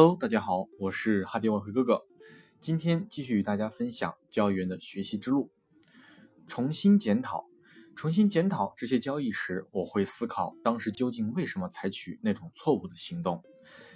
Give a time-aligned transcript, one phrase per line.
[0.00, 2.06] Hello，大家好，我是哈迪外汇哥哥。
[2.58, 5.50] 今天继续与大家分享交易员的学习之路。
[6.46, 7.44] 重新检讨，
[7.94, 13.44] 重新检讨这些交易时，我会思考当时究竟为什么采取那种错误的行动，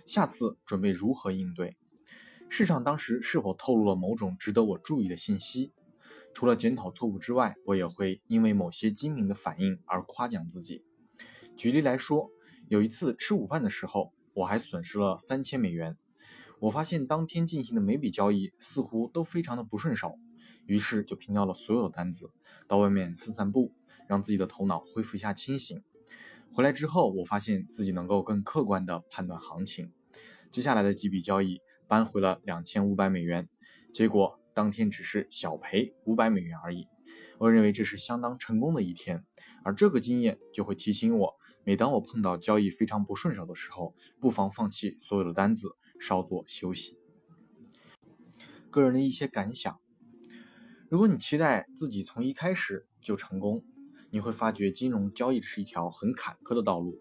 [0.05, 1.75] 下次准备如何应对。
[2.51, 5.73] 市场当时是否透露了某种值得我注意的信息？
[6.35, 10.85] 除了检讨错误之外，我也会因为某些精明的反应而夸奖自己。
[11.57, 12.31] 举例来说，
[12.69, 14.13] 有一次吃午饭的时候。
[14.35, 15.97] 我还损失了三千美元。
[16.61, 20.19] 我发现当天进行的每笔交易似乎都非常的不顺手，
[20.67, 22.31] 于是就平掉了所有的单子，
[22.69, 23.73] 到外面散散步，
[24.09, 25.83] 让自己的头脑恢复一下清醒。
[26.53, 29.93] 回来之后，我发现自己能够更客观的判断行情。
[30.51, 33.49] 接下来的几笔交易扳回了两千五百美元，
[33.93, 36.87] 结果当天只是小赔五百美元而已。
[37.39, 39.25] 我认为这是相当成功的一天，
[39.65, 41.35] 而这个经验就会提醒我。
[41.67, 46.99] 每当我碰到交易非常不顺手的时候，不妨放弃所有的单子，稍作休息。
[48.71, 49.81] 个人的一些感想：
[50.91, 53.65] 如果你期待自己从一开始就成功，
[54.11, 57.01] 你会发觉金融交易是一条很坎坷的道路。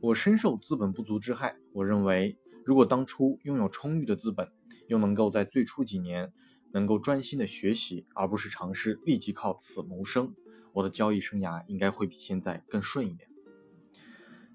[0.00, 1.56] 我深受资本不足之害。
[1.72, 4.50] 我认为，如果当初拥有充裕的资本，
[4.88, 6.32] 又能够在最初几年
[6.72, 10.34] 能够专心的学习，而不是尝试立即靠此谋生。
[10.76, 13.30] 我的交易生涯应该会比现在更顺一点。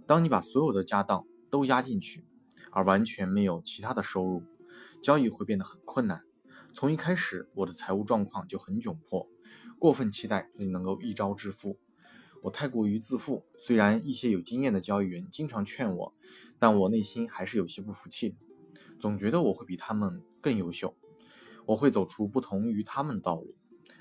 [0.05, 2.23] 当你把所有的家当都压进去，
[2.69, 4.43] 而完全没有其他的收入，
[5.01, 6.23] 交易会变得很困难。
[6.75, 9.27] 从一开始，我的财务状况就很窘迫，
[9.79, 11.79] 过分期待自己能够一朝致富，
[12.43, 13.43] 我太过于自负。
[13.57, 16.13] 虽然一些有经验的交易员经常劝我，
[16.59, 18.35] 但我内心还是有些不服气，
[18.99, 20.95] 总觉得我会比他们更优秀，
[21.65, 23.55] 我会走出不同于他们的道路。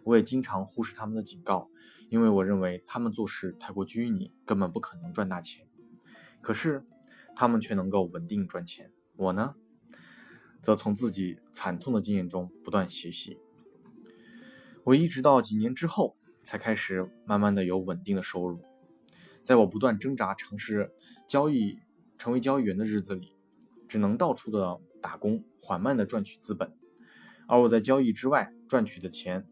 [0.04, 1.70] 我也经常忽视他们的警告，
[2.08, 5.68] 因为我认为他们做事太过拘泥，根本不可能赚大钱。
[6.40, 6.84] 可是，
[7.36, 8.92] 他们却能够稳定赚钱。
[9.16, 9.54] 我呢，
[10.62, 13.40] 则从自己惨痛的经验中不断学习。
[14.84, 18.64] 我一直到几年之后，才开始慢慢的有稳定的收入。
[19.44, 20.92] 在我不断挣扎尝试
[21.28, 21.80] 交易、
[22.16, 23.36] 成为交易员的日子里，
[23.86, 26.74] 只能到处的打工，缓慢的赚取资本。
[27.46, 29.46] 而我在交易之外赚取的钱。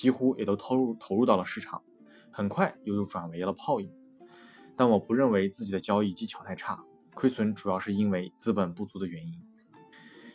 [0.00, 1.82] 几乎也都投入投入到了市场，
[2.30, 3.92] 很快又又转为了泡影。
[4.74, 9.34] 但我不认为自己的交易技巧太差，亏损主要是因为资本不足的原因。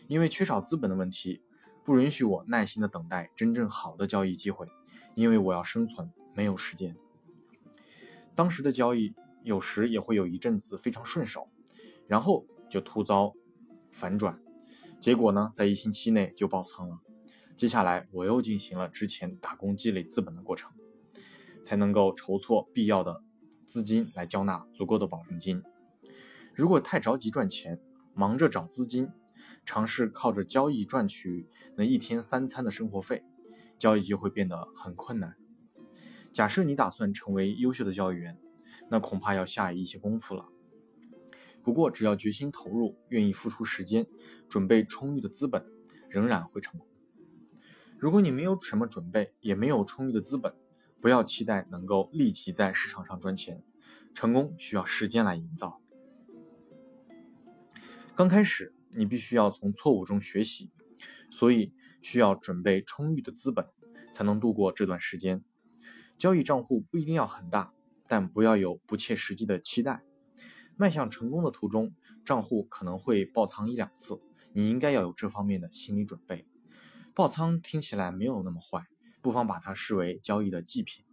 [0.08, 1.42] 因为缺少资本的问题，
[1.84, 4.68] 不允许我耐心的等待真正好的交易机会。
[5.16, 6.96] 因为我要生存，没有时间。
[8.36, 11.50] 当时的交易有时也会有一阵子非常顺手，
[12.08, 13.34] 然后就突遭
[13.92, 14.40] 反转，
[15.00, 17.00] 结果呢，在一星期内就爆仓了。
[17.58, 20.74] 接下来，我又进行了之前打工积累资本的过程，
[21.64, 23.24] 才能够筹措必要的
[23.66, 25.64] 资金来交纳足够的保证金。
[26.54, 27.80] 如果太着急赚钱，
[28.14, 29.10] 忙着找资金，
[29.64, 33.24] 尝试靠着交易赚取那一天三餐的生活费，
[33.80, 35.36] 交易就会变得很困难。
[36.34, 38.38] 假设你打算成为优秀的交易员，
[38.90, 40.46] 那恐怕要下一些功夫了。
[41.64, 44.08] 不过，只要决心投入，愿意付出时间，
[44.50, 45.66] 准备充裕的资本，
[46.10, 46.88] 仍然会成功。
[47.98, 50.54] 如果你没有什么准备，也没有充裕的资本，
[51.02, 53.64] 不要期待能够立即在市场上赚钱。
[54.14, 55.82] 成功需要时间来营造。
[58.16, 60.72] 刚开始，你必须要从错误中学习，
[61.30, 63.68] 所以需要准备充裕的资本，
[64.14, 65.44] 才能度过这段时间。
[66.18, 67.74] 交易账户不一定要很大，
[68.08, 70.04] 但不要有不切实际的期待。
[70.78, 74.22] 迈向成功的途中，账户可能会爆仓一两次，
[74.54, 76.46] 你应该要有这方面的心理准备。
[77.16, 78.88] 爆仓听起来没有那么坏，
[79.22, 81.06] 不妨把它视为交易的祭品。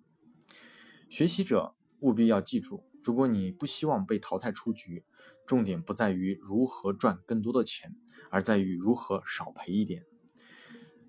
[1.09, 5.05] 学习者务必要记住，如果你不希望被淘汰出局，
[5.47, 7.95] 重点不在于如何赚更多的钱，
[8.33, 10.05] 而在于如何少赔一点。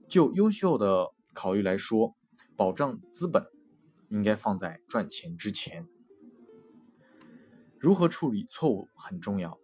[0.08, 2.16] 就优秀的考虑来说，
[2.56, 3.48] 保障资本
[4.10, 5.88] 应该放在赚钱之前。
[7.80, 9.60] 如何处理错误很重要，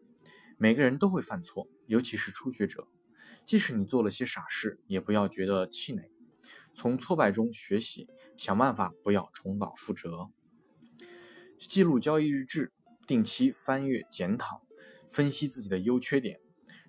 [0.57, 2.87] 每个人都会犯错，尤其是初学者。
[3.49, 6.11] 即使你做了些傻事，也不要觉得气馁，
[6.75, 8.07] 从挫败中学习，
[8.37, 10.29] 想办法不要重蹈覆辙。
[11.57, 12.71] 记录交易日志，
[13.07, 14.61] 定期翻阅检讨，
[15.09, 16.39] 分析自己的优缺点。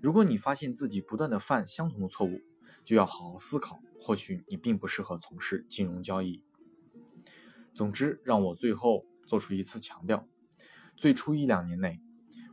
[0.02, 2.42] 如果你发现自己不断的犯相同的错误，
[2.84, 6.42] 就要好好思考，或许你并不适合从事金融交易。
[7.72, 10.28] 总之，让我最后做出一次强调：
[10.94, 12.02] 最初一两年内，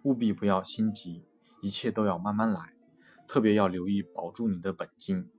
[0.04, 1.26] 务必不要心急，
[1.62, 2.77] 一切都要慢慢来。
[3.28, 5.30] 特别要留意保住你的本金，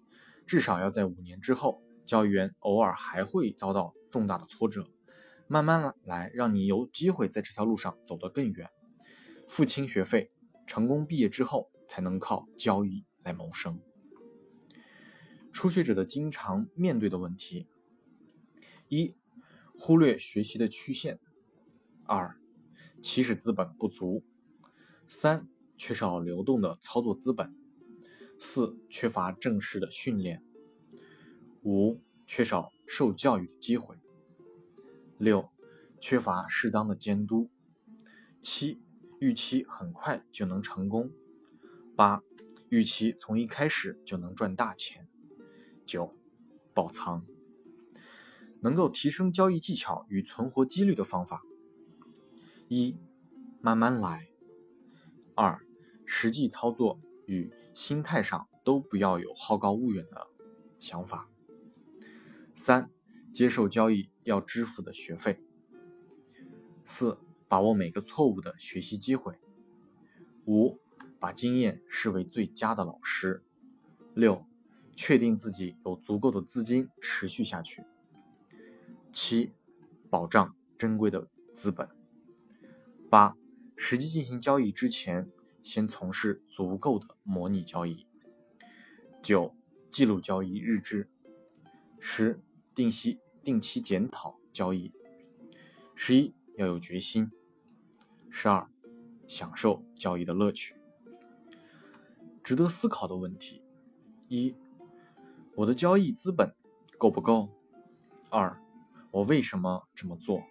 [0.47, 4.87] 至少要在五年之后，交易员偶尔还会遭到重大的挫折，
[5.47, 8.69] 慢慢来，让你有机会在这条路上走得更远。
[9.49, 10.31] 付清学费，
[10.67, 13.81] 成功毕业之后，才能靠交易来谋生。
[15.53, 17.67] 初学者的经常面对的问题：
[18.89, 19.17] 一、
[19.79, 21.17] 忽略学习的曲线；
[22.05, 22.39] 二、
[23.03, 24.23] 起始资本不足；
[25.09, 27.49] 三、缺少流动的操作资本；
[28.39, 30.41] 四、缺乏正式的训练；
[31.63, 33.97] 五、缺少受教育的机会；
[35.19, 35.49] 六、
[36.01, 37.49] 缺乏适当的监督；
[38.43, 38.81] 七、
[39.19, 41.11] 预期很快就能成功；
[41.97, 42.23] 八、
[42.69, 45.09] 预期从一开始就能赚大钱。
[45.85, 46.15] 九，
[46.75, 47.27] 爆仓。
[48.61, 51.43] 能够提升交易技巧与存活几率的方法：
[52.69, 52.97] 一，
[53.61, 54.29] 慢慢来；
[55.37, 55.61] 二，
[56.05, 60.27] 实际操作与心态上都不要有好高骛远的
[60.81, 61.29] 想法；
[62.57, 62.91] 三，
[63.33, 65.37] 接受交易要支付的学费；
[66.85, 69.35] 四，把握每个错误的学习机会；
[70.45, 70.81] 五，
[71.21, 73.43] 把经验视为最佳的老师；
[74.13, 74.45] 六。
[74.97, 77.85] 确定自己有足够的资金持续下去。
[79.13, 79.53] 七，
[80.11, 81.89] 保障珍贵的资本。
[83.09, 83.37] 八，
[83.77, 85.31] 实际进行交易之前，
[85.63, 88.07] 先从事足够的模拟交易。
[89.23, 89.55] 九，
[89.91, 91.11] 记录交易日志。
[91.99, 92.41] 十，
[92.75, 94.93] 定期定期检讨交易。
[95.95, 97.31] 十一，要有决心。
[98.31, 98.71] 十二，
[99.27, 100.77] 享受交易的乐趣。
[102.43, 103.63] 值得思考的问题：
[104.29, 104.55] 一。
[105.57, 106.55] 我的交易资本
[106.97, 107.51] 够不够？
[108.31, 108.63] 二，
[109.11, 110.45] 我为什么这么做？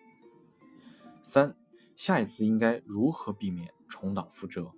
[1.24, 1.56] 三，
[1.95, 4.74] 下一次应该如何避免重蹈覆辙？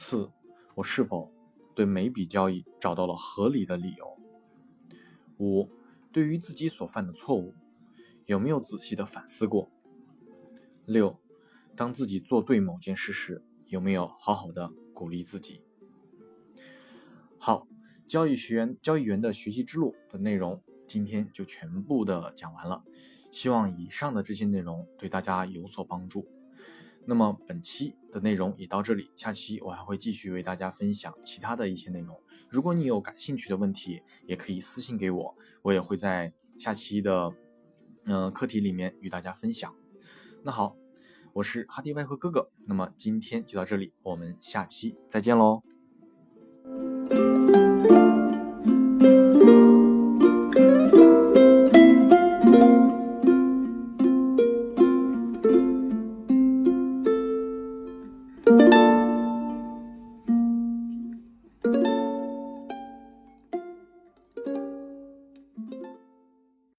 [0.00, 0.30] 四，
[0.76, 1.32] 我是否
[1.74, 4.16] 对每笔交易找到了合理的理由？
[5.38, 5.68] 五，
[6.12, 7.52] 对于自己所犯的错误，
[8.24, 9.68] 有没有仔细的反思过？
[10.86, 11.18] 六，
[11.74, 15.62] 当自己做对某件事时，有没有好好的鼓励自己？
[17.38, 17.66] 好。
[18.06, 22.82] 交易学员、交易员的学习之路的内容，今天就全部的讲完了。
[23.32, 26.26] 希望以上的这些内容对大家有所帮助。
[27.08, 32.20] 那么本期的内容也到这里，下期我还会继续为大家分享其他的一些内容。
[32.50, 37.32] 如果你有感兴趣的问题，也可以私信给我，我也会在下期的
[38.04, 39.74] 嗯课题里面与大家分享。
[40.44, 40.76] 那好，
[41.32, 45.62] 我是哈迪外和哥哥，那么今天就到这里，我们下期再见喽。